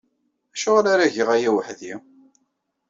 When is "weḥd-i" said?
1.55-1.93